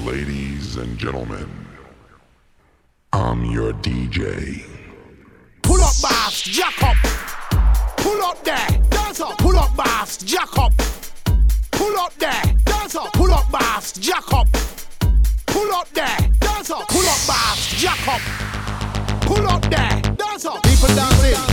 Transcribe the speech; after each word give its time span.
Ladies 0.00 0.78
and 0.78 0.98
gentlemen, 0.98 1.48
I'm 3.12 3.44
your 3.44 3.72
DJ. 3.74 4.64
Pull 5.62 5.80
up 5.82 5.92
bass, 6.02 6.42
jack 6.42 6.82
up. 6.82 6.96
Pull 7.98 8.20
up 8.22 8.42
there, 8.42 8.66
dance 8.88 9.20
up. 9.20 9.36
Pull 9.38 9.56
up 9.56 9.76
bass, 9.76 10.16
jack 10.16 10.58
up. 10.58 10.72
Pull 11.70 11.96
up 11.98 12.14
there, 12.14 12.42
dance 12.64 12.96
up. 12.96 13.12
Pull 13.12 13.32
up 13.32 13.52
bass, 13.52 13.92
jack 13.92 14.32
up. 14.32 14.48
Pull 15.46 15.72
up 15.72 15.88
there, 15.90 16.18
dance 16.40 16.70
up. 16.70 16.88
Pull 16.88 17.06
up 17.06 17.26
bass, 17.28 17.80
jack 17.80 18.08
up. 18.08 18.20
Pull 19.20 19.46
up 19.46 19.62
there, 19.62 20.00
dance 20.16 20.46
up. 20.46 20.62
People 20.64 20.88
dancing, 20.88 21.51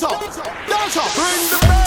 Dance 0.00 0.38
up. 0.38 0.46
Dance 0.66 0.96
up. 0.96 1.14
Bring 1.14 1.50
the 1.50 1.66
bass. 1.66 1.79